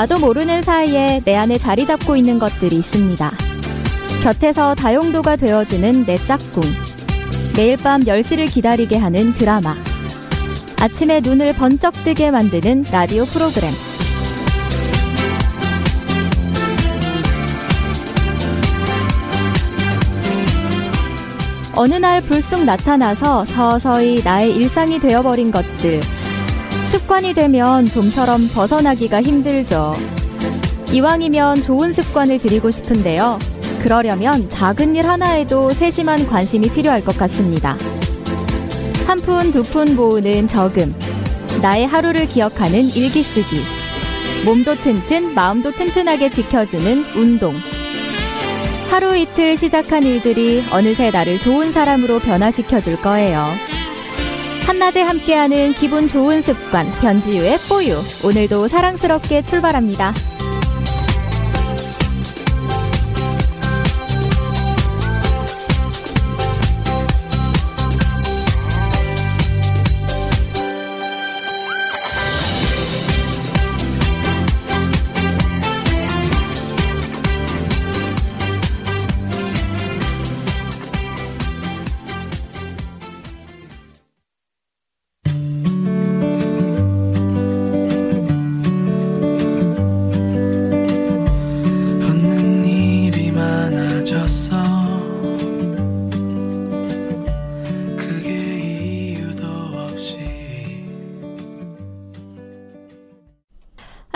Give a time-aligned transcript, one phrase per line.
[0.00, 3.30] 나도 모르는 사이에 내 안에 자리 잡고 있는 것들이 있습니다.
[4.22, 6.62] 곁에서 다용도가 되어주는 내 짝꿍.
[7.54, 9.76] 매일 밤 10시를 기다리게 하는 드라마.
[10.80, 13.74] 아침에 눈을 번쩍 뜨게 만드는 라디오 프로그램.
[21.74, 26.00] 어느 날 불쑥 나타나서 서서히 나의 일상이 되어버린 것들.
[26.90, 29.94] 습관이 되면 좀처럼 벗어나기가 힘들죠.
[30.92, 33.38] 이왕이면 좋은 습관을 들이고 싶은데요.
[33.82, 37.76] 그러려면 작은 일 하나에도 세심한 관심이 필요할 것 같습니다.
[39.06, 40.92] 한 푼, 두 푼 모으는 저금.
[41.62, 43.60] 나의 하루를 기억하는 일기 쓰기.
[44.44, 47.54] 몸도 튼튼, 마음도 튼튼하게 지켜주는 운동.
[48.90, 53.46] 하루 이틀 시작한 일들이 어느새 나를 좋은 사람으로 변화시켜 줄 거예요.
[54.62, 57.94] 한낮에 함께하는 기분 좋은 습관, 변지유의 뽀유.
[58.24, 60.14] 오늘도 사랑스럽게 출발합니다.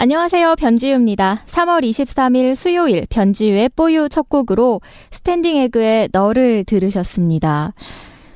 [0.04, 0.56] 안녕하세요.
[0.56, 1.44] 변지유입니다.
[1.46, 7.72] 3월 23일 수요일 변지유의 뽀유 첫 곡으로 스탠딩 에그의 너를 들으셨습니다.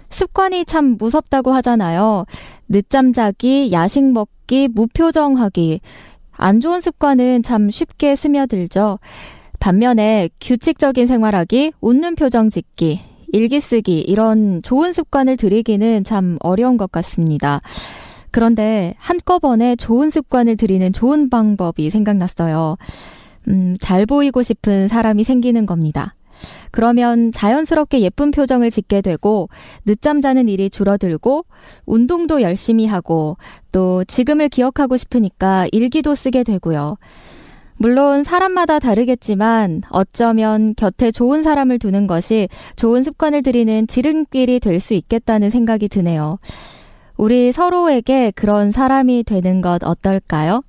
[0.09, 2.25] 습관이 참 무섭다고 하잖아요.
[2.71, 5.83] 늦잠 자기, 야식 먹기, 무표정하기.
[6.33, 8.99] 안 좋은 습관은 참 쉽게 스며들죠.
[9.61, 13.03] 반면에 규칙적인 생활하기, 웃는 표정 짓기,
[13.35, 17.61] 일기 쓰기, 이런 좋은 습관을 들이기는 참 어려운 것 같습니다.
[18.31, 22.77] 그런데 한꺼번에 좋은 습관을 들이는 좋은 방법이 생각났어요.
[23.49, 26.15] 음, 잘 보이고 싶은 사람이 생기는 겁니다.
[26.71, 29.49] 그러면 자연스럽게 예쁜 표정을 짓게 되고,
[29.87, 31.45] 늦잠 자는 일이 줄어들고,
[31.87, 33.37] 운동도 열심히 하고,
[33.73, 36.97] 또 지금을 기억하고 싶으니까 일기도 쓰게 되고요.
[37.77, 44.95] 물론 사람마다 다르겠지만 어쩌면 곁에 좋은 사람을 두는 것이 좋은 습관을 들이는 지름길이 될 수
[44.95, 46.39] 있겠다는 생각이 드네요.
[47.19, 50.63] 우리 서로에게 그런 사람이 되는 것 어떨까요?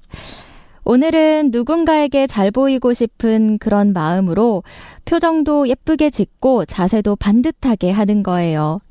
[0.83, 4.63] 오늘은 누군가에게 잘 보이고 싶은 그런 마음으로
[5.05, 8.81] 표정도 예쁘게 짓고 자세도 반듯하게 하는 거예요.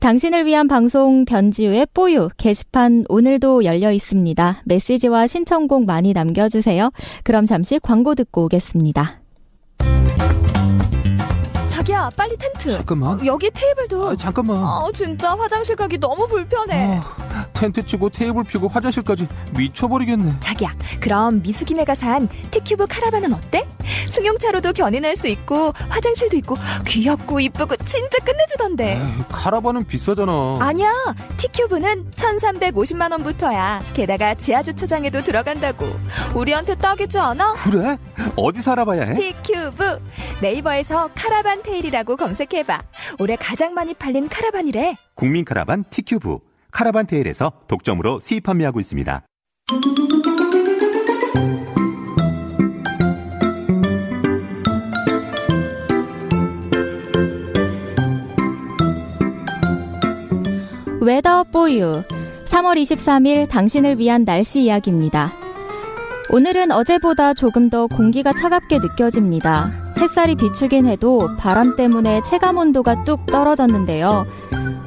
[0.00, 4.60] 당신을 위한 방송 변지우의 뽀유 게시판 오늘도 열려 있습니다.
[4.66, 6.90] 메시지와 신청곡 많이 남겨주세요.
[7.22, 9.22] 그럼 잠시 광고 듣고 오겠습니다.
[11.84, 13.24] 자기야 빨리 텐트 잠깐만.
[13.26, 14.56] 여기 테이블도 아, 잠깐만.
[14.56, 20.36] 아 진짜 화장실 가기 너무 불편해 아, 텐트 치고 테이블 피고 화장실까지 미쳐버리겠네.
[20.40, 23.68] 자기야 그럼 미숙이네가 산 티큐브 카라반은 어때?
[24.08, 26.56] 승용차로도 견인할 수 있고 화장실도 있고
[26.86, 30.56] 귀엽고 이쁘고 진짜 끝내주던데 에이, 카라반은 비싸잖아.
[30.60, 30.90] 아니야
[31.36, 35.86] 티큐브는 1350만 원부터야 게다가 지하주차장에도 들어간다고
[36.34, 37.52] 우리한테 딱이지 않아?
[37.64, 37.98] 그래?
[38.36, 39.14] 어디 살아봐야 해?
[39.16, 40.00] 티큐브
[40.40, 42.82] 네이버에서 카라반 테일이라고 검색해봐
[43.20, 46.38] 올해 가장 많이 팔린 카라반이래 국민 카라반 티큐브
[46.70, 49.22] 카라반 테일에서 독점으로 수입 판매하고 있습니다.
[61.00, 62.02] Weather 뽀유
[62.46, 65.32] 3월 23일 당신을 위한 날씨 이야기입니다.
[66.30, 69.83] 오늘은 어제보다 조금 더 공기가 차갑게 느껴집니다.
[69.98, 74.26] 햇살이 비추긴 해도 바람 때문에 체감 온도가 뚝 떨어졌는데요.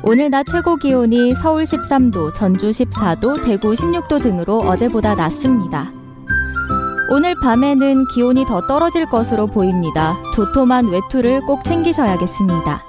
[0.04, 5.92] 오늘 낮 최고 기온이 서울 13도, 전주 14도, 대구 16도 등으로 어제보다 낮습니다.
[7.09, 10.18] 오늘 밤에는 기온이 더 떨어질 것으로 보입니다.
[10.36, 12.83] 도톰한 외투를 꼭 챙기셔야겠습니다.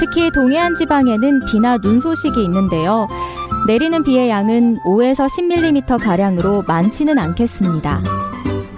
[0.00, 3.06] 특히 동해안 지방에는 비나 눈 소식이 있는데요.
[3.66, 8.02] 내리는 비의 양은 5에서 10mm 가량으로 많지는 않겠습니다.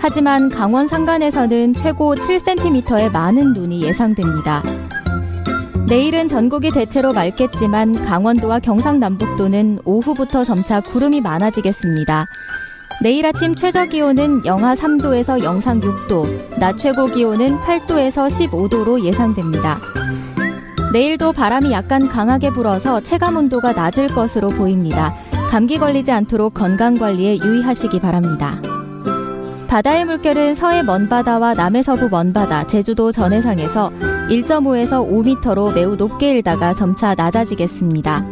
[0.06, 4.62] 하지만 강원 산간에서는 최고 7cm의 많은 눈이 예상됩니다.
[5.88, 12.26] 내일은 전국이 대체로 맑겠지만 강원도와 경상남북도는 오후부터 점차 구름이 많아지겠습니다.
[13.02, 19.80] 내일 아침 최저 기온은 영하 3도에서 영상 6도, 낮 최고 기온은 8도에서 15도로 예상됩니다.
[20.92, 25.14] 내일도 바람이 약간 강하게 불어서 체감 온도가 낮을 것으로 보입니다.
[25.48, 28.60] 감기 걸리지 않도록 건강 관리에 유의하시기 바랍니다.
[29.68, 33.90] 바다의 물결은 서해 먼바다와 남해 서부 먼바다, 제주도 전해상에서
[34.28, 38.24] 1.5에서 5m로 매우 높게 일다가 점차 낮아지겠습니다.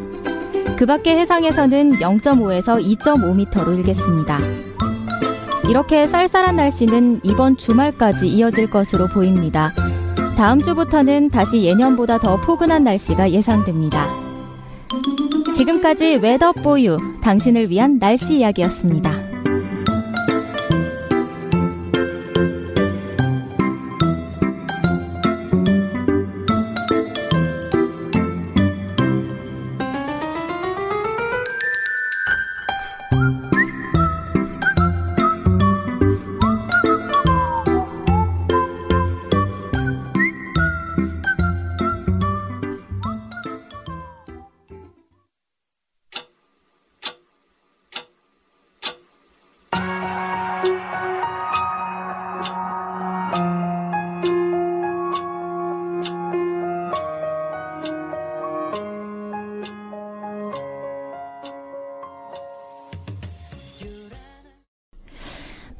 [0.76, 4.40] 그 밖의 해상에서는 0.5에서 2.5m로 일겠습니다.
[5.68, 9.72] 이렇게 쌀쌀한 날씨는 이번 주말까지 이어질 것으로 보입니다.
[10.36, 14.08] 다음 주부터는 다시 예년보다 더 포근한 날씨가 예상됩니다.
[15.54, 19.21] 지금까지 웨더보유 당신을 위한 날씨 이야기였습니다.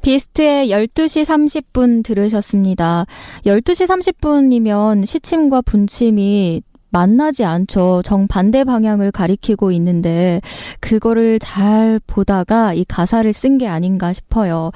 [0.03, 3.07] 비스트의 12시 30분 들으셨습니다.
[3.47, 8.03] 12시 30분이면 시침과 분침이 만나지 않죠.
[8.05, 10.43] 정반대 방향을 가리키고 있는데,
[10.81, 14.73] 그거를 잘 보다가 이 가사를 쓴 게 아닌가 싶어요.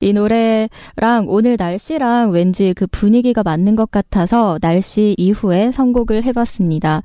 [0.00, 7.02] 이 노래랑 오늘 날씨랑 왠지 그 분위기가 맞는 것 같아서 날씨 이후에 선곡을 해봤습니다.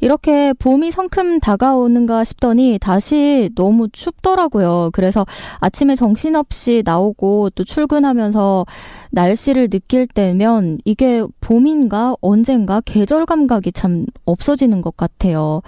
[0.00, 4.90] 이렇게 봄이 성큼 다가오는가 싶더니 다시 너무 춥더라고요.
[4.92, 5.24] 그래서
[5.60, 8.66] 아침에 정신없이 나오고 또 출근하면서
[9.10, 15.62] 날씨를 느낄 때면 이게 봄인가 언젠가 계절 감각이 참 없어지는 것 같아요.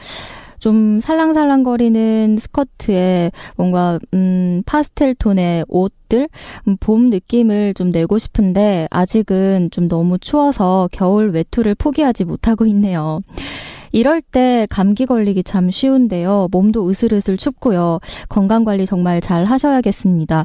[0.58, 6.29] 좀 살랑살랑거리는 스커트에 뭔가 음 파스텔 톤의 옷들
[6.67, 13.20] 음, 봄 느낌을 좀 내고 싶은데 아직은 좀 너무 추워서 겨울 외투를 포기하지 못하고 있네요.
[13.93, 16.49] 이럴 때 감기 걸리기 참 쉬운데요.
[16.50, 18.00] 몸도 으슬으슬 춥고요.
[18.29, 20.44] 건강 관리 정말 잘 하셔야겠습니다.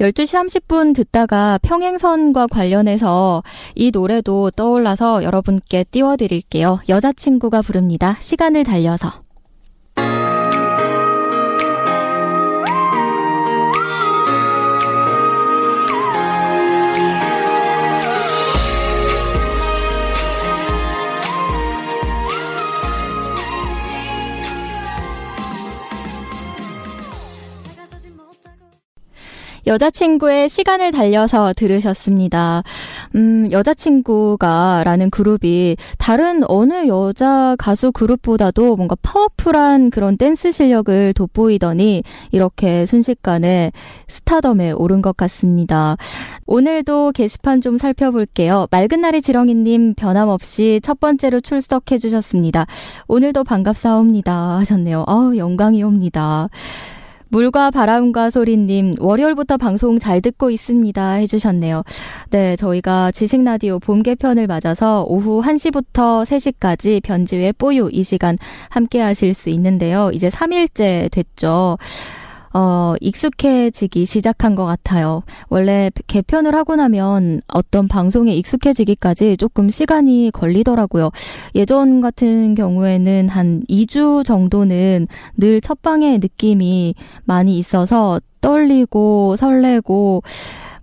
[0.00, 3.42] 12시 30분 듣다가 평행선과 관련해서
[3.74, 6.80] 이 노래도 떠올라서 여러분께 띄워드릴게요.
[6.88, 8.16] 여자친구가 부릅니다.
[8.20, 9.29] 시간을 달려서.
[29.66, 32.62] 여자친구의 시간을 달려서 들으셨습니다.
[33.14, 42.02] 음, 여자친구가 라는 그룹이 다른 어느 여자 가수 그룹보다도 뭔가 파워풀한 그런 댄스 실력을 돋보이더니
[42.32, 43.72] 이렇게 순식간에
[44.08, 45.96] 스타덤에 오른 것 같습니다.
[46.46, 48.66] 오늘도 게시판 좀 살펴볼게요.
[48.70, 52.66] 맑은 날의 지렁이님 변함없이 첫 번째로 출석해 주셨습니다.
[53.08, 55.04] 오늘도 반갑사옵니다 하셨네요.
[55.06, 56.48] 아우, 영광이옵니다.
[57.30, 61.12] 물과 바람과 소리님, 월요일부터 방송 잘 듣고 있습니다.
[61.12, 61.84] 해주셨네요.
[62.30, 68.36] 네, 저희가 지식라디오 봄 개편을 맞아서 오후 1시부터 3시까지 변지의 뽀유 이 시간
[68.68, 70.10] 함께 하실 수 있는데요.
[70.12, 71.78] 이제 3일째 됐죠.
[72.52, 75.22] 어, 익숙해지기 시작한 것 같아요.
[75.48, 81.10] 원래 개편을 하고 나면 어떤 방송에 익숙해지기까지 조금 시간이 걸리더라고요.
[81.54, 90.22] 예전 같은 경우에는 한 2주 정도는 늘 첫방의 느낌이 많이 있어서 떨리고 설레고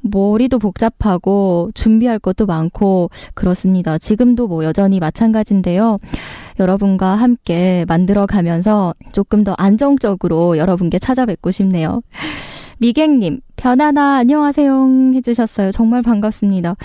[0.02, 3.98] 머리도 복잡하고 준비할 것도 많고 그렇습니다.
[3.98, 5.98] 지금도 뭐 여전히 마찬가지인데요.
[6.60, 12.02] 여러분과 함께 만들어 가면서 조금 더 안정적으로 여러분께 찾아뵙고 싶네요.
[12.80, 15.72] 미객님, 변하나 안녕하세요 해주셨어요.
[15.72, 16.76] 정말 반갑습니다.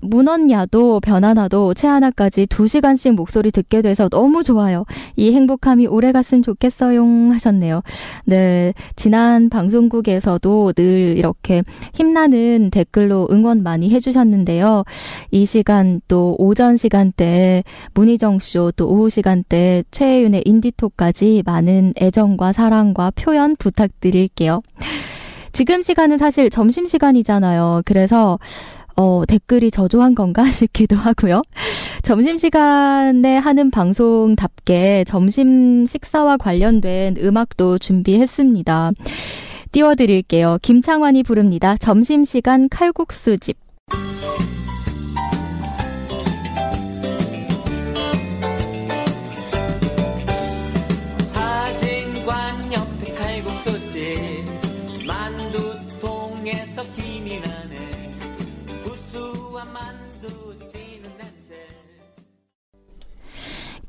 [0.00, 4.84] 문언야도 변하나도 채하나까지 2시간씩 목소리 듣게 돼서 너무 좋아요.
[5.16, 7.82] 이 행복함이 오래 갔으면 좋겠어요 하셨네요.
[8.24, 11.62] 네, 지난 방송국에서도 늘 이렇게
[11.94, 14.84] 힘나는 댓글로 응원 많이 해주셨는데요.
[15.32, 23.10] 이 시간 또 오전 시간대 문희정 쇼 또 오후 시간대 최혜윤의 인디토까지 많은 애정과 사랑과
[23.14, 24.62] 표현 부탁드릴게요.
[25.52, 27.82] 지금 시간은 사실 점심 시간이잖아요.
[27.84, 28.38] 그래서
[28.96, 31.42] 어, 댓글이 저조한 건가 싶기도 하고요.
[32.02, 38.92] 점심시간에 하는 방송답게 점심 식사와 관련된 음악도 준비했습니다.
[39.72, 40.58] 띄워드릴게요.
[40.60, 41.76] 김창완이 부릅니다.
[41.76, 43.56] 점심시간 칼국수집.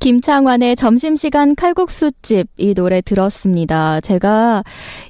[0.04, 4.02] 김창완의 점심시간 칼국수집 이 노래 들었습니다.
[4.02, 4.62] 제가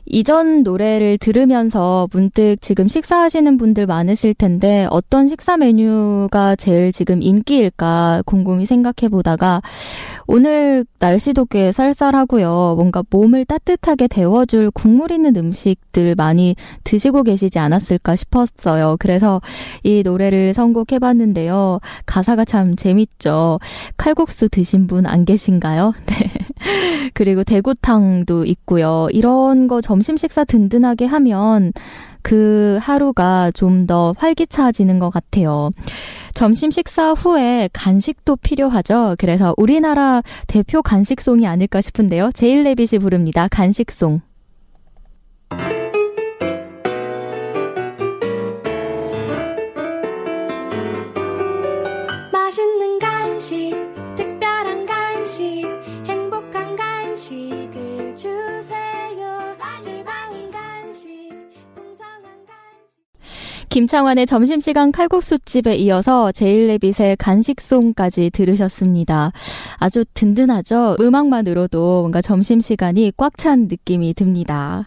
[0.07, 8.23] 이전 노래를 들으면서 문득 지금 식사하시는 분들 많으실 텐데 어떤 식사 메뉴가 제일 지금 인기일까
[8.25, 9.63] 곰곰이 생각해 보다가
[10.29, 12.75] 오늘 날씨도 꽤 쌀쌀하고요.
[12.77, 18.97] 뭔가 몸을 따뜻하게 데워줄 국물 있는 음식들 많이 드시고 계시지 않았을까 싶었어요.
[19.01, 19.41] 그래서
[19.83, 21.81] 이 노래를 선곡해 봤는데요.
[22.07, 23.59] 가사가 참 재밌죠.
[23.97, 25.93] 칼국수 드신 분 안 계신가요?
[26.07, 26.31] 네.
[27.15, 29.09] 그리고 대구탕도 있고요.
[29.13, 31.73] 이런 거 점심 식사 든든하게 하면
[32.23, 35.71] 그 하루가 좀 더 활기차지는 것 같아요.
[36.33, 39.17] 점심 식사 후에 간식도 필요하죠.
[39.19, 42.31] 그래서 우리나라 대표 간식송이 아닐까 싶은데요.
[42.33, 43.47] 제일레빗이 부릅니다.
[43.51, 44.21] 간식송.
[63.75, 69.33] 김창완의 점심시간 칼국수집에 이어서 제일레빗의 간식송까지 들으셨습니다.
[69.79, 70.97] 아주 든든하죠?
[71.01, 74.85] 음악만으로도 뭔가 점심시간이 꽉 찬 느낌이 듭니다.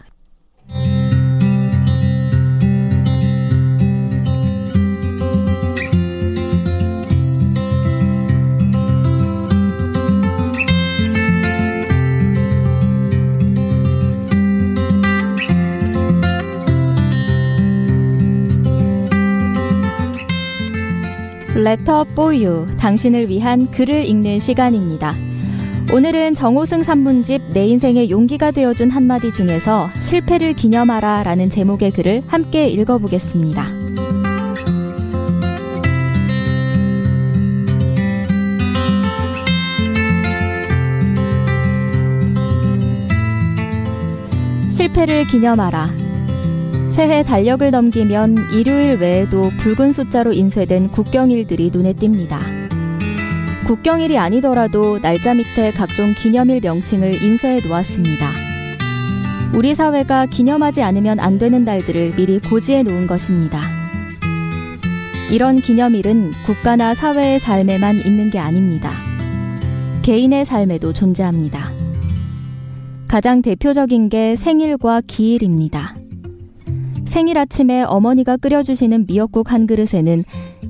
[21.58, 25.12] 레터 뽀유 당신을 위한 글을 읽는 시간입니다.
[25.92, 32.68] 오늘은 정호승 산문집 내 인생의 용기가 되어준 한마디 중에서 실패를 기념하라 라는 제목의 글을 함께
[32.68, 33.64] 읽어보겠습니다.
[44.70, 46.07] 실패를 기념하라.
[46.98, 52.40] 새해 달력을 넘기면 일요일 외에도 붉은 숫자로 인쇄된 국경일들이 눈에 띕니다.
[53.68, 58.32] 국경일이 아니더라도 날짜 밑에 각종 기념일 명칭을 인쇄해 놓았습니다.
[59.54, 63.62] 우리 사회가 기념하지 않으면 안 되는 날들을 미리 고지해 놓은 것입니다.
[65.30, 68.90] 이런 기념일은 국가나 사회의 삶에만 있는 게 아닙니다.
[70.02, 71.70] 개인의 삶에도 존재합니다.
[73.06, 75.97] 가장 대표적인 게 생일과 기일입니다.
[77.08, 80.24] 생일 아침에 어머니가 끓여주시는 미역국 한 그릇에는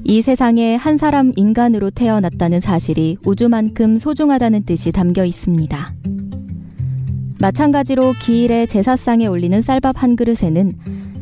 [0.04, 5.94] 이 세상에 한 사람 인간으로 태어났다는 사실이 우주만큼 소중하다는 뜻이 담겨 있습니다.
[7.40, 10.78] 마찬가지로 기일에 제사상에 올리는 쌀밥 한 그릇에는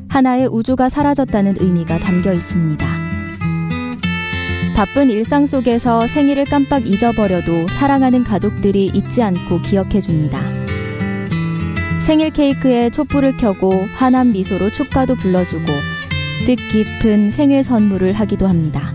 [0.09, 2.87] 하나의 우주가 사라졌다는 의미가 담겨 있습니다.
[4.77, 10.56] 바쁜 일상 속에서 생일을 깜빡 잊어버려도 사랑하는 가족들이 잊지 않고 기억해 줍니다.
[12.07, 15.65] 생일 케이크에 촛불을 켜고 환한 미소로 축가도 불러주고
[16.47, 18.95] 뜻깊은 생일 선물을 하기도 합니다.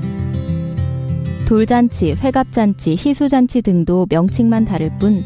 [1.46, 5.24] 돌잔치, 회갑잔치, 희수잔치 등도 명칭만 다를 뿐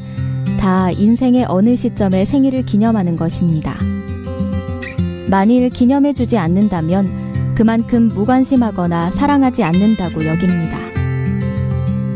[0.65, 3.75] 다 인생의 어느 시점에 생일을 기념하는 것입니다.
[5.30, 10.80] 만일 기념해주지 않는다면 그만큼 무관심하거나 사랑하지 않는다고 여깁니다.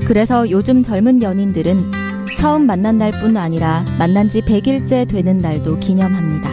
[0.05, 6.49] 그래서 요즘 젊은 연인들은 처음 만난 날뿐 아니라 만난 지 100일째 되는 날도 기념합니다.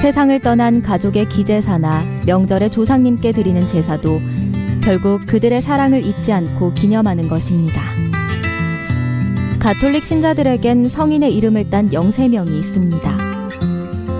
[0.00, 4.20] 세상을 떠난 가족의 기제사나 명절에 조상님께 드리는 제사도
[4.82, 7.80] 결국 그들의 사랑을 잊지 않고 기념하는 것입니다.
[9.58, 13.16] 가톨릭 신자들에겐 성인의 이름을 딴 영세명이 있습니다.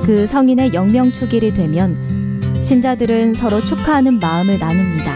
[0.04, 5.12] 그 성인의 영명축일이 되면 신자들은 서로 축하하는 마음을 나눕니다.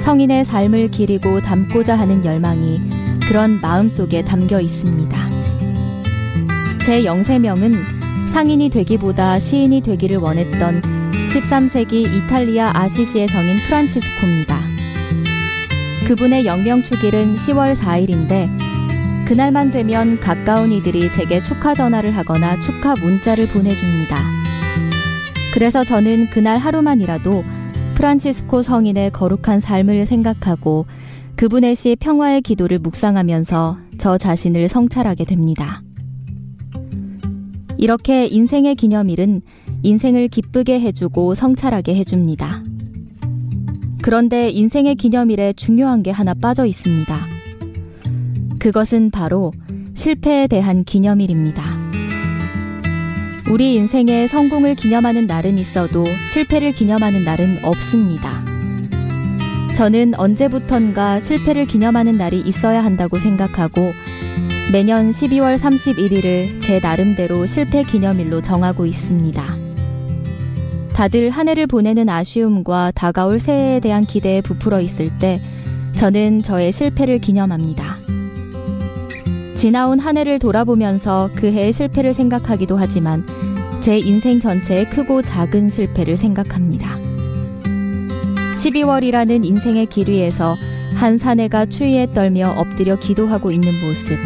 [0.00, 2.80] 성인의 삶을 기리고 담고자 하는 열망이
[3.32, 5.18] 그런 마음 속에 담겨 있습니다.
[6.84, 10.82] 제 영세명은 상인이 되기보다 시인이 되기를 원했던
[11.32, 14.60] 13세기 이탈리아 아시시의 성인 프란치스코입니다.
[16.06, 23.48] 그분의 영명 축일은 10월 4일인데 그날만 되면 가까운 이들이 제게 축하 전화를 하거나 축하 문자를
[23.48, 24.22] 보내줍니다.
[25.54, 27.42] 그래서 저는 그날 하루만이라도
[27.94, 30.84] 프란치스코 성인의 거룩한 삶을 생각하고
[31.42, 35.82] 그분의 시 평화의 기도를 묵상하면서 저 자신을 성찰하게 됩니다.
[37.78, 39.42] 이렇게 인생의 기념일은
[39.82, 42.62] 인생을 기쁘게 해주고 성찰하게 해줍니다.
[44.02, 47.18] 그런데 인생의 기념일에 중요한 게 하나 빠져 있습니다.
[48.60, 49.50] 그것은 바로
[49.94, 51.64] 실패에 대한 기념일입니다.
[53.50, 58.51] 우리 인생의 성공을 기념하는 날은 있어도 실패를 기념하는 날은 없습니다.
[59.76, 63.92] 저는 언제부턴가 실패를 기념하는 날이 있어야 한다고 생각하고
[64.70, 69.56] 매년 12월 31일을 제 나름대로 실패 기념일로 정하고 있습니다.
[70.92, 75.42] 다들 한 해를 보내는 아쉬움과 다가올 새해에 대한 기대에 부풀어 있을 때
[75.96, 77.96] 저는 저의 실패를 기념합니다.
[79.54, 83.26] 지나온 한 해를 돌아보면서 그 해의 실패를 생각하기도 하지만
[83.80, 87.11] 제 인생 전체의 크고 작은 실패를 생각합니다.
[88.54, 90.56] 12월이라는 인생의 길 위에서
[90.94, 94.18] 한 사내가 추위에 떨며 엎드려 기도하고 있는 모습.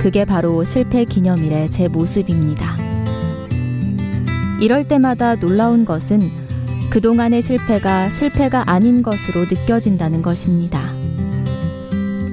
[0.00, 2.76] 그게 바로 실패 기념일의 제 모습입니다.
[4.60, 6.30] 이럴 때마다 놀라운 것은
[6.90, 10.94] 그동안의 실패가 실패가 아닌 것으로 느껴진다는 것입니다.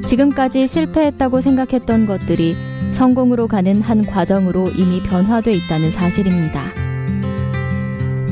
[0.06, 2.56] 지금까지 실패했다고 생각했던 것들이
[2.94, 6.85] 성공으로 가는 한 과정으로 이미 변화돼 있다는 사실입니다.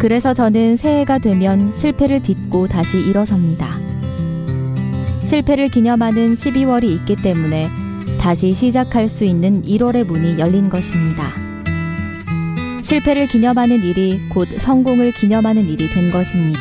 [0.04, 3.72] 그래서 저는 새해가 되면 실패를 딛고 다시 일어섭니다.
[5.24, 7.70] 실패를 기념하는 12월이 있기 때문에
[8.20, 11.32] 다시 시작할 수 있는 1월의 문이 열린 것입니다.
[12.82, 16.60] 실패를 기념하는 일이 곧 성공을 기념하는 일이 된 것입니다.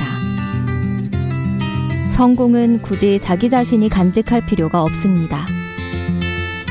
[2.13, 5.49] 성공은 굳이 자기 자신이 간직할 필요가 없습니다.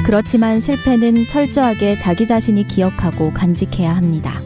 [0.06, 4.42] 그렇지만 실패는 철저하게 자기 자신이 기억하고 간직해야 합니다.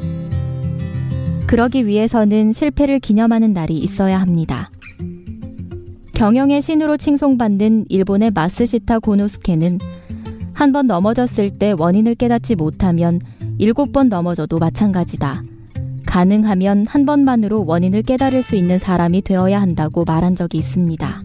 [1.47, 4.69] 그러기 위해서는 실패를 기념하는 날이 있어야 합니다.
[6.13, 9.79] 경영의 신으로 칭송받는 일본의 마스시타 고노스케는
[10.53, 13.19] 한 번 넘어졌을 때 원인을 깨닫지 못하면
[13.57, 15.43] 일곱 번 넘어져도 마찬가지다.
[16.05, 21.23] 가능하면 한 번만으로 원인을 깨달을 수 있는 사람이 되어야 한다고 말한 적이 있습니다.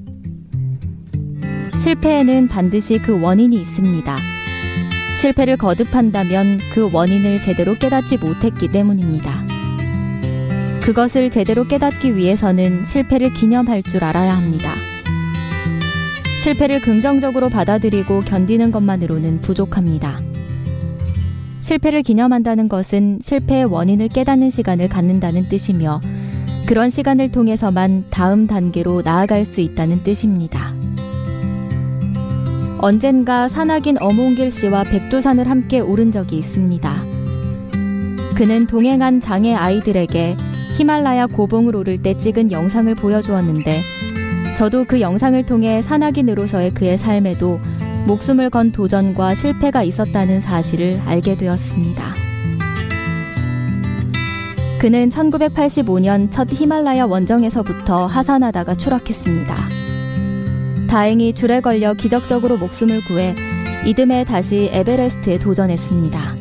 [1.78, 4.16] 실패에는 반드시 그 원인이 있습니다.
[5.16, 9.39] 실패를 거듭한다면 그 원인을 제대로 깨닫지 못했기 때문입니다.
[10.90, 14.72] 그것을 제대로 깨닫기 위해서는 실패를 기념할 줄 알아야 합니다.
[16.42, 20.20] 실패를 긍정적으로 받아들이고 견디는 것만으로는 부족합니다.
[21.60, 26.00] 실패를 기념한다는 것은 실패의 원인을 깨닫는 시간을 갖는다는 뜻이며
[26.66, 30.72] 그런 시간을 통해서만 다음 단계로 나아갈 수 있다는 뜻입니다.
[32.78, 37.04] 언젠가 산악인 어몽길 씨와 백두산을 함께 오른 적이 있습니다.
[38.34, 40.49] 그는 동행한 장애 아이들에게
[40.80, 43.80] 히말라야 고봉을 오를 때 찍은 영상을 보여주었는데
[44.56, 47.60] 저도 그 영상을 통해 산악인으로서의 그의 삶에도
[48.06, 52.14] 목숨을 건 도전과 실패가 있었다는 사실을 알게 되었습니다.
[54.78, 59.54] 그는 1985년 첫 히말라야 원정에서부터 하산하다가 추락했습니다.
[60.88, 63.34] 다행히 줄에 걸려 기적적으로 목숨을 구해
[63.84, 66.36] 이듬해 다시 에베레스트에 도전했습니다.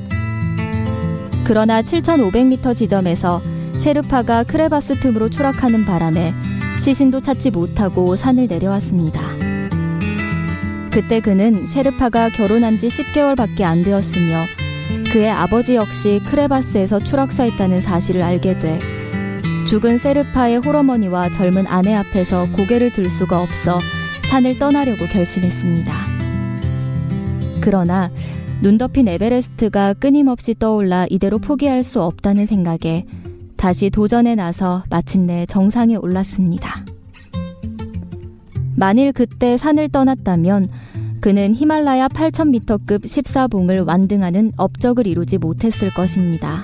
[1.44, 3.42] 그러나 7,500m 지점에서
[3.80, 6.34] 셰르파가 크레바스 틈으로 추락하는 바람에
[6.78, 9.22] 시신도 찾지 못하고 산을 내려왔습니다.
[10.92, 14.44] 그때 그는 셰르파가 결혼한 지 10개월밖에 안 되었으며
[15.14, 18.80] 그의 아버지 역시 크레바스에서 추락사했다는 사실을 알게 돼
[19.66, 23.80] 죽은 세르파의 홀어머니와 젊은 아내 앞에서 고개를 들 수가 없어
[24.30, 25.94] 산을 떠나려고 결심했습니다.
[27.62, 28.12] 그러나
[28.62, 33.06] 눈 덮인 에베레스트가 끊임없이 떠올라 이대로 포기할 수 없다는 생각에
[33.60, 36.86] 다시 도전에 나서 마침내 정상에 올랐습니다.
[38.78, 40.70] 만일 그때 산을 떠났다면
[41.20, 46.64] 그는 히말라야 8,000m급 14봉을 완등하는 업적을 이루지 못했을 것입니다.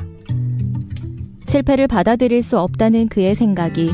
[1.46, 3.92] 실패를 받아들일 수 없다는 그의 생각이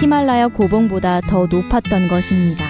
[0.00, 2.64] 히말라야 고봉보다 더 높았던 것입니다.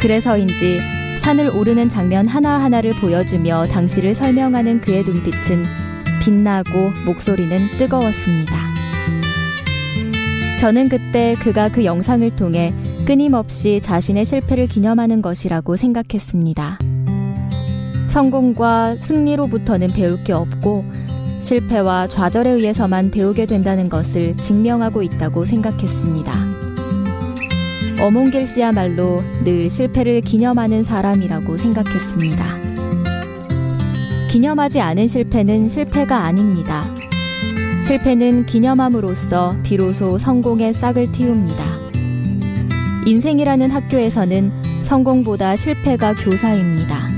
[0.00, 0.78] 그래서인지
[1.18, 5.81] 산을 오르는 장면 하나하나를 보여주며 당시를 설명하는 그의 눈빛은
[6.22, 8.54] 빛나고 목소리는 뜨거웠습니다.
[10.60, 12.72] 저는 그때 그가 그 영상을 통해
[13.04, 16.78] 끊임없이 자신의 실패를 기념하는 것이라고 생각했습니다.
[18.08, 20.84] 성공과 승리로부터는 배울 게 없고
[21.40, 26.32] 실패와 좌절에 의해서만 배우게 된다는 것을 증명하고 있다고 생각했습니다.
[28.00, 32.61] 어몽길 씨야말로 늘 실패를 기념하는 사람이라고 생각했습니다.
[34.32, 36.86] 기념하지 않은 실패는 실패가 아닙니다.
[37.86, 41.62] 실패는 기념함으로써 비로소 성공의 싹을 틔웁니다.
[43.04, 47.10] 인생이라는 학교에서는 성공보다 실패가 교사입니다.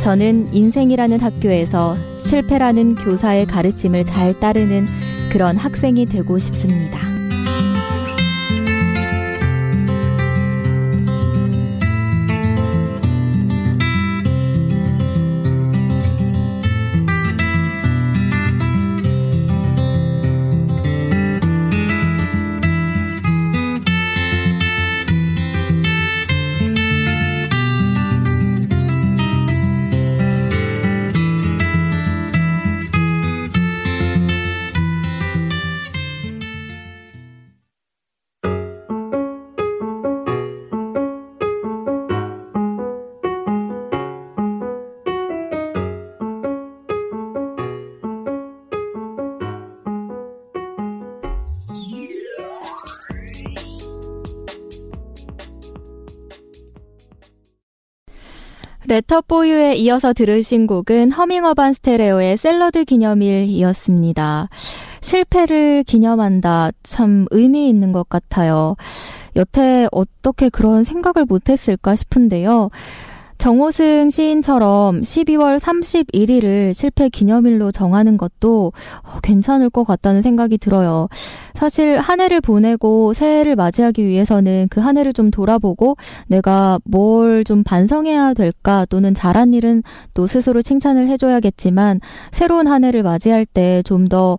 [0.00, 4.86] 저는 인생이라는 학교에서 실패라는 교사의 가르침을 잘 따르는
[5.32, 7.11] 그런 학생이 되고 싶습니다.
[58.92, 64.50] 레터포유에 이어서 들으신 곡은 허밍어반 스테레오의 샐러드 기념일이었습니다.
[65.00, 66.72] 실패를 기념한다.
[66.82, 68.76] 참 의미 있는 것 같아요.
[69.34, 72.68] 여태 어떻게 그런 생각을 못했을까 싶은데요.
[73.42, 81.08] 정호승 시인처럼 12월 31일을 실패 기념일로 정하는 것도 어, 괜찮을 것 같다는 생각이 들어요.
[81.54, 85.96] 사실 한 해를 보내고 새해를 맞이하기 위해서는 그 한 해를 좀 돌아보고
[86.28, 89.82] 내가 뭘 좀 반성해야 될까 또는 잘한 일은
[90.14, 91.98] 또 스스로 칭찬을 해줘야겠지만
[92.30, 94.38] 새로운 한 해를 맞이할 때 좀 더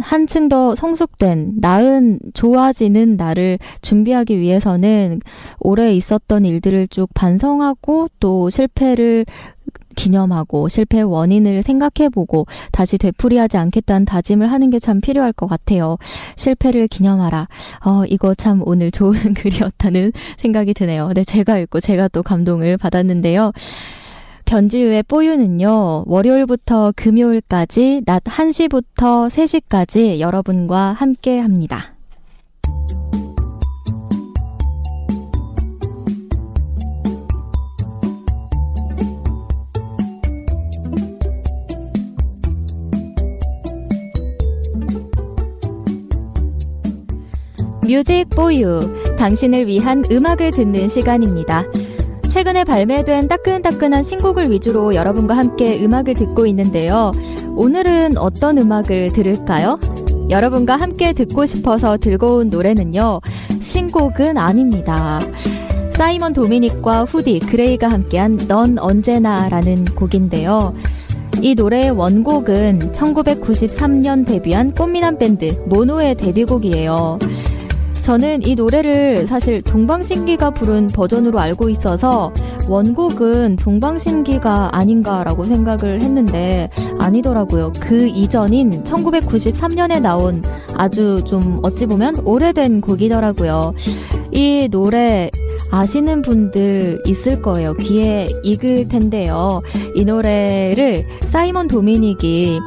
[0.00, 5.20] 한층 더 성숙된, 나은, 좋아지는 나를 준비하기 위해서는
[5.58, 9.24] 올해 있었던 일들을 쭉 반성하고 또 실패를
[9.96, 15.96] 기념하고 실패의 원인을 생각해보고 다시 되풀이하지 않겠다는 다짐을 하는 게 참 필요할 것 같아요.
[16.36, 17.48] 실패를 기념하라.
[17.86, 21.10] 어, 이거 참 오늘 좋은 글이었다는 생각이 드네요.
[21.14, 23.52] 네, 제가 읽고 제가 또 감동을 받았는데요.
[24.46, 31.92] 변지유의 뽀유는요, 월요일부터 금요일까지 낮 1시부터 3시까지 여러분과 함께 합니다.
[47.82, 49.16] Music 뽀유.
[49.16, 51.64] 당신을 위한 음악을 듣는 시간입니다.
[52.36, 57.12] 최근에 발매된 따끈따끈한 신곡을 위주로 여러분과 함께 음악을 듣고 있는데요.
[57.56, 59.80] 오늘은 어떤 음악을 들을까요?
[60.28, 63.22] 여러분과 함께 듣고 싶어서 들고 온 노래는요.
[63.58, 65.18] 신곡은 아닙니다.
[65.94, 70.74] 사이먼 도미닉과 후디, 그레이가 함께한 넌 언제나라는 곡인데요.
[71.40, 77.18] 이 노래의 원곡은 1993년 데뷔한 꽃미남 밴드 모노의 데뷔곡이에요.
[78.06, 82.32] 저는 이 노래를 사실 동방신기가 부른 버전으로 알고 있어서
[82.68, 87.72] 원곡은 동방신기가 아닌가라고 생각을 했는데 아니더라고요.
[87.80, 90.40] 그 이전인 1993년에 나온
[90.76, 93.74] 아주 좀 어찌 보면 오래된 곡이더라고요.
[94.30, 95.28] 이 노래
[95.72, 97.74] 아시는 분들 있을 거예요.
[97.74, 99.62] 귀에 익을 텐데요.
[99.96, 102.60] 이 노래를 사이먼 도미닉이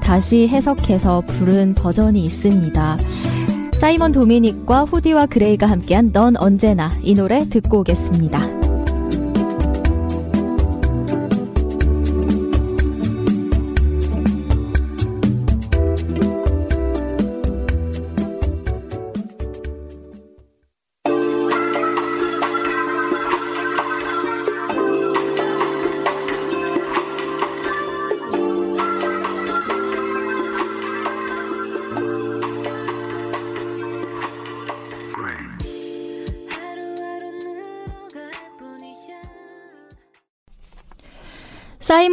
[0.00, 2.98] 다시 해석해서 부른 버전이 있습니다.
[3.84, 8.63] 사이먼 도미닉과 후디와 그레이가 함께한 넌 언제나 이 노래 듣고 오겠습니다.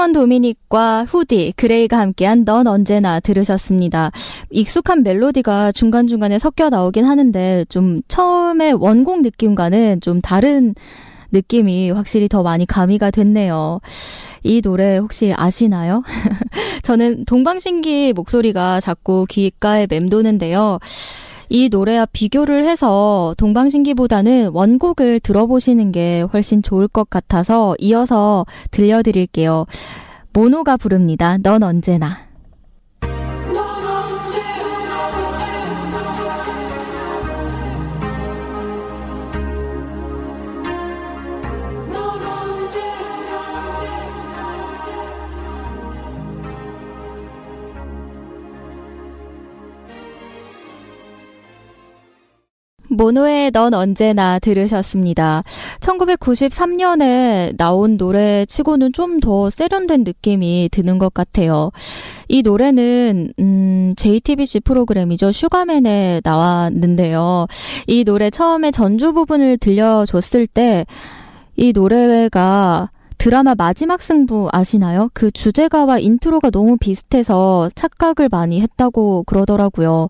[0.02, 4.10] 사이먼 도미닉과 후디, 그레이가 함께한 넌 언제나 들으셨습니다.
[4.50, 10.74] 익숙한 멜로디가 중간중간에 섞여 나오긴 하는데 좀 처음에 원곡 느낌과는 좀 다른
[11.32, 13.80] 느낌이 확실히 더 많이 가미가 됐네요.
[14.44, 16.02] 이 노래 혹시 아시나요?
[16.82, 20.80] 저는 동방신기 목소리가 자꾸 귓가에 맴도는데요.
[21.54, 29.66] 이 노래와 비교를 해서 동방신기보다는 원곡을 들어보시는 게 훨씬 좋을 것 같아서 이어서 들려드릴게요.
[30.32, 31.38] 모노가 부릅니다.
[31.40, 32.31] 넌 언제나.
[52.92, 55.44] 모노의 넌 언제나 들으셨습니다.
[55.80, 61.72] 1993년에 나온 노래 치고는 좀 더 세련된 느낌이 드는 것 같아요.
[62.28, 65.32] 이 노래는 음, JTBC 프로그램이죠.
[65.32, 67.48] 슈가맨에 나왔는데요.
[67.88, 70.86] 이 노래 처음에 전주 부분을 들려줬을 때
[71.58, 72.90] 이 노래가
[73.22, 75.12] 드라마 마지막 승부 아시나요?
[75.14, 80.08] 그 주제가와 intro가 너무 비슷해서 착각을 많이 했다고 그러더라고요.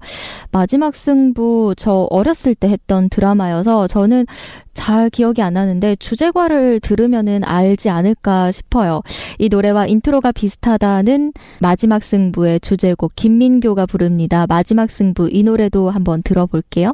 [0.52, 4.28] 마지막 승부 저 어렸을 때 했던 드라마여서 저는
[4.74, 9.02] 잘 기억이 안 나는데 주제가를 들으면은 알지 않을까 싶어요.
[9.39, 14.45] 이 노래와 인트로가 비슷하다는 마지막 승부의 주제곡 김민교가 부릅니다.
[14.47, 16.93] 마지막 승부 이 노래도 한번 들어볼게요.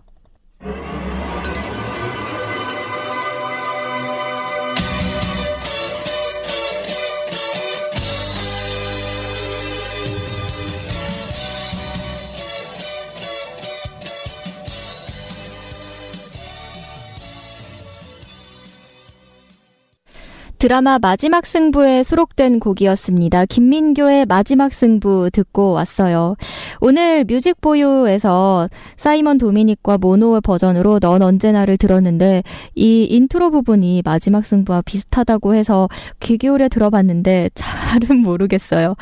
[20.60, 23.46] 드라마 마지막 승부에 수록된 곡이었습니다.
[23.46, 26.36] 김민교의 마지막 승부 듣고 왔어요.
[26.82, 28.68] 오늘 Music 뽀유에서
[28.98, 32.42] 사이먼 도미닉과 모노의 버전으로 넌 언제나를 들었는데
[32.74, 35.90] 이 인트로 부분이 마지막 승부와 비슷하다고 해서
[36.22, 38.96] 귀 기울여 들어봤는데 잘은 모르겠어요.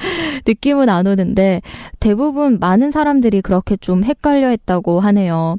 [0.45, 1.61] 느낌은 안 오는데
[2.01, 5.57] 대부분 많은 사람들이 그렇게 좀 헷갈려 했다고 하네요.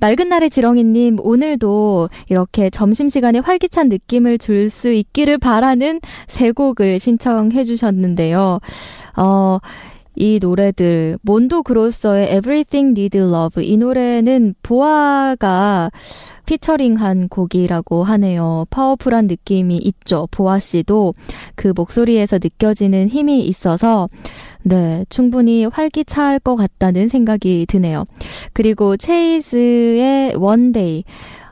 [0.00, 7.64] 맑은 날의 지렁이님, 오늘도 이렇게 점심시간에 활기찬 느낌을 줄 수 있기를 바라는 세 곡을 신청해
[7.64, 8.58] 주셨는데요.
[9.16, 9.58] 어,
[10.14, 13.64] 이 노래들, 몬도 그로소의 Everything Need Love.
[13.64, 15.90] 이 노래는 보아가
[16.44, 18.66] featuring한 곡이라고 하네요.
[18.70, 20.26] powerful한 느낌이 있죠.
[20.30, 21.14] 보아 씨도
[21.54, 24.08] 그 목소리에서 느껴지는 힘이 있어서
[24.62, 28.04] 네, 충분히 활기차할 것 같다는 생각이 드네요.
[28.52, 31.04] 그리고 체이즈의 One Day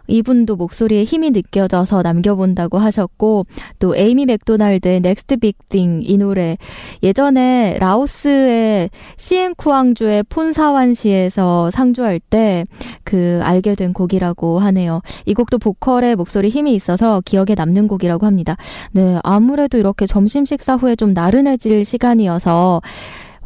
[0.08, 3.46] 이분도 목소리에 힘이 느껴져서 남겨본다고 하셨고
[3.78, 6.56] 또 에이미 맥도날드의 Next Big Thing 이 노래
[7.02, 12.64] 예전에 라오스의 시엔쿠앙주의 폰사완시에서 상주할 때
[13.04, 15.00] 그 알게 된 곡이라고 하네요.
[15.24, 18.56] 이 곡도 보컬의 목소리 힘이 있어서 기억에 남는 곡이라고 합니다.
[18.92, 22.82] 네, 아무래도 이렇게 점심 식사 후에 좀 나른해질 시간이어서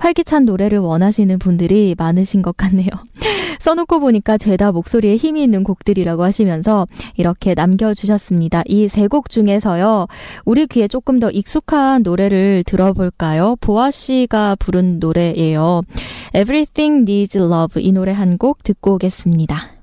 [0.01, 2.89] 활기찬 노래를 원하시는 분들이 많으신 것 같네요.
[3.61, 6.87] 써놓고 보니까 죄다 목소리에 힘이 있는 곡들이라고 하시면서
[7.17, 8.63] 이렇게 남겨주셨습니다.
[8.67, 10.07] 이 세 곡 중에서요,
[10.47, 13.57] 우리 귀에 조금 더 익숙한 노래를 들어볼까요?
[13.61, 15.83] 보아 씨가 부른 노래예요.
[16.35, 19.80] Everything Needs Love 이 노래 한 곡 듣고 오겠습니다.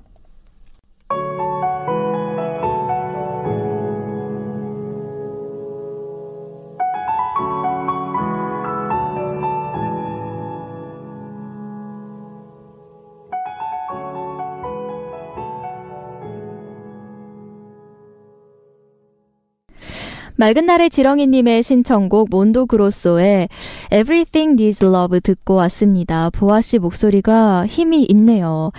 [20.40, 23.48] 맑은 날의 지렁이님의 신청곡 몬도 그로소의
[23.92, 26.30] Everything Needs Love 듣고 왔습니다.
[26.30, 28.70] 보아 씨 목소리가 힘이 있네요.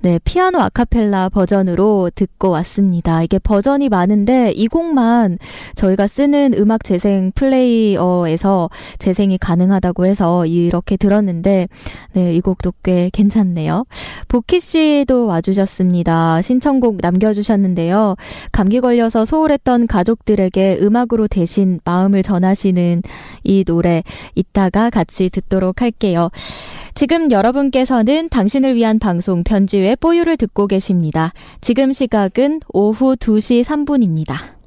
[0.00, 3.24] 네, 피아노 아카펠라 버전으로 듣고 왔습니다.
[3.24, 5.38] 이게 버전이 많은데 이 곡만
[5.74, 11.66] 저희가 쓰는 음악 재생 플레이어에서 재생이 가능하다고 해서 이렇게 들었는데
[12.12, 13.86] 네, 이 곡도 꽤 괜찮네요.
[14.28, 16.42] 보키 씨도 와주셨습니다.
[16.42, 18.14] 신청곡 남겨주셨는데요.
[18.52, 23.02] 감기 걸려서 소홀했던 가족들에게 음악 으로 대신 마음을 전하시는
[23.44, 24.02] 이 노래
[24.34, 26.30] 이따가 같이 듣도록 할게요.
[26.94, 31.32] 지금 여러분께서는 당신을 위한 방송 변지의 뽀유를 듣고 계십니다.
[31.60, 34.58] 지금 시각은 오후 2시 3분입니다.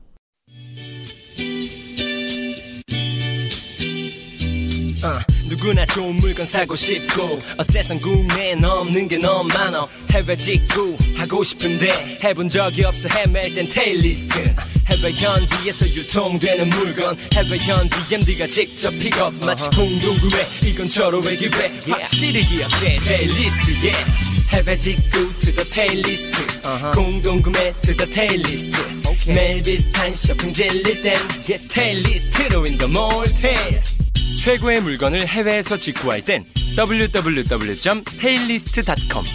[5.03, 9.85] 어, 누구나 좋은 물건 사고 싶고 어째선 국내엔 없는 게 너무 많아.
[10.11, 13.09] 해외 직구 하고 싶은데 해본 적이 없어.
[13.09, 14.55] 헤맬 땐 테일리스트.
[14.89, 17.17] 해외 현지에서 유통되는 물건.
[17.33, 19.33] 해외 현지 MD가 직접 픽업.
[19.45, 20.47] 마치 공동구매.
[20.67, 22.99] 이건 절호의 기회 확실히 기억해.
[23.01, 24.05] 테일리스트 yeah.
[24.53, 26.61] 해외 직구 to the 테일리스트.
[26.95, 28.77] 공동구매 to the 테일리스트.
[29.27, 31.13] 매일 비슷한 쇼핑 질릴 땐
[31.45, 33.81] get 테일리스트로 in the more 테일
[34.35, 36.45] 최고의 물건을 해외에서 직구할 땐
[36.77, 39.25] www.taillist.com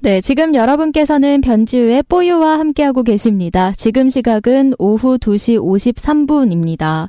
[0.00, 3.72] 네, 지금 여러분께서는 변지우의 뽀유와 함께하고 계십니다.
[3.76, 7.08] 지금 시각은 오후 2시 53분입니다.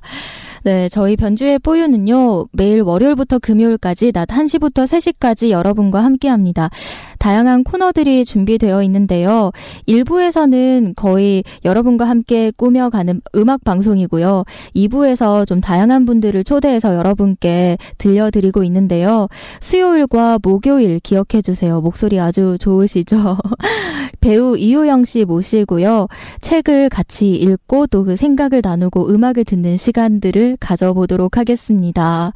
[0.64, 6.70] 네, 저희 변주의 뽀유는요, 매일 월요일부터 금요일까지 낮 1시부터 3시까지 여러분과 함께 합니다.
[7.20, 9.52] 다양한 코너들이 준비되어 있는데요.
[9.88, 14.44] 1부에서는 거의 여러분과 함께 꾸며가는 음악 방송이고요.
[14.76, 19.28] 2부에서 좀 다양한 분들을 초대해서 여러분께 들려드리고 있는데요.
[19.62, 21.80] 수요일과 목요일 기억해 주세요.
[21.80, 23.38] 목소리 아주 좋으시죠?
[24.20, 26.08] 배우 이효영 씨 모시고요.
[26.42, 32.32] 책을 같이 읽고 또 그 생각을 나누고 음악을 듣는 시간들을 가져보도록 하겠습니다.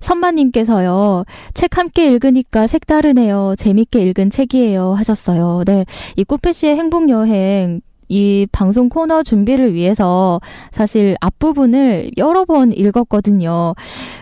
[0.00, 3.54] 선마님께서요, 책 함께 읽으니까 색다르네요.
[3.58, 4.94] 재밌게 읽은 책이에요.
[4.94, 5.62] 하셨어요.
[5.66, 5.84] 네.
[6.16, 10.40] 이 꾸페 씨의 행복 여행, 이 방송 코너 준비를 위해서
[10.72, 13.74] 사실 앞부분을 여러 번 읽었거든요.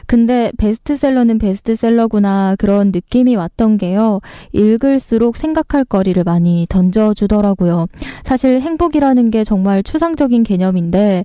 [0.07, 4.21] 근데 베스트셀러는 베스트셀러구나 그런 느낌이 왔던 게요.
[4.53, 7.87] 읽을수록 생각할 거리를 많이 던져주더라고요.
[8.25, 11.25] 사실 행복이라는 게 정말 추상적인 개념인데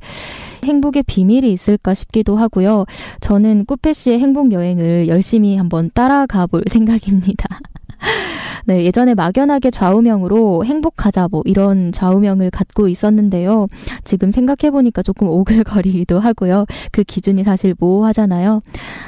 [0.63, 2.85] 행복의 비밀이 있을까 싶기도 하고요.
[3.19, 7.59] 저는 꾸페 씨의 행복 여행을 열심히 한번 따라가 볼 생각입니다.
[8.65, 13.67] 네, 예전에 막연하게 좌우명으로 행복하자 뭐 이런 좌우명을 갖고 있었는데요.
[14.03, 16.65] 지금 생각해보니까 조금 오글거리기도 하고요.
[16.91, 18.61] 그 기준이 사실 모호하잖아요.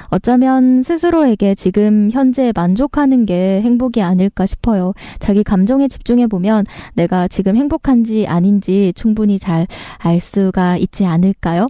[0.08, 4.93] 어쩌면 스스로에게 지금 현재 만족하는 게 행복이 아닐까 싶어요.
[5.19, 9.67] 자기 감정에 집중해보면 내가 지금 행복한지 아닌지 충분히 잘
[9.99, 11.67] 알 수가 있지 않을까요?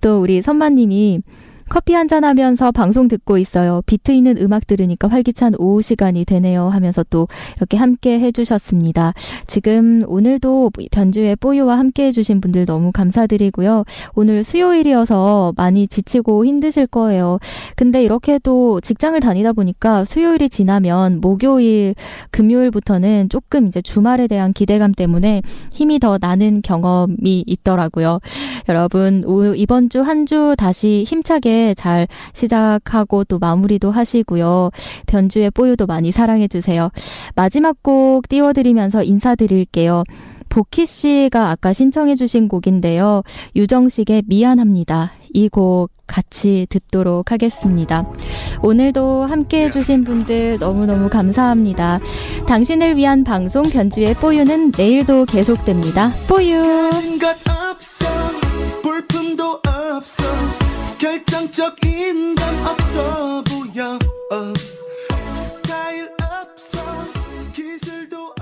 [0.00, 1.20] 또 우리 선마님이
[1.74, 3.82] 커피 한 잔 하면서 방송 듣고 있어요.
[3.86, 6.68] 비트 있는 음악 들으니까 활기찬 오후 시간이 되네요.
[6.68, 9.14] 하면서 또 이렇게 함께 해주셨습니다.
[9.48, 13.84] 지금 오늘도 변주의 뽀유와 함께 해주신 분들 너무 감사드리고요.
[14.14, 17.38] 오늘 수요일이어서 많이 지치고 힘드실 거예요.
[17.74, 21.94] 근데 이렇게 또 직장을 다니다 보니까 수요일이 지나면 목요일,
[22.30, 28.20] 금요일부터는 조금 이제 주말에 대한 기대감 때문에 힘이 더 나는 경험이 있더라고요.
[28.68, 29.24] 여러분,
[29.56, 34.68] 이번 주 한주 다시 힘차게 잘 시작하고 또 마무리도 하시고요.
[35.06, 36.90] 변주의 뽀유도 많이 사랑해주세요.
[37.34, 40.02] 마지막 곡 띄워드리면서 인사드릴게요.
[40.50, 43.22] 보키 씨가 아까 신청해주신 곡인데요.
[43.56, 45.12] 유정식의 미안합니다.
[45.32, 48.06] 이 곡 같이 듣도록 하겠습니다.
[48.62, 51.98] 오늘도 함께 해주신 분들 너무너무 감사합니다.
[52.46, 56.12] 당신을 위한 방송 변주의 뽀유는 내일도 계속됩니다.
[56.28, 56.90] 뽀유!
[60.94, 63.98] 없어 결정적인 건 없어 보여
[64.30, 64.52] 어.
[65.36, 66.80] 스타일 없어
[67.52, 68.34] 기술도